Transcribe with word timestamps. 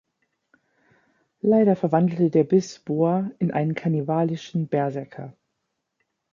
Leider 1.41 1.75
verwandelte 1.75 2.31
der 2.31 2.43
Biss 2.43 2.79
Boar 2.79 3.29
in 3.37 3.51
einen 3.51 3.75
kannibalischen 3.75 4.67
Berserker. 4.67 5.37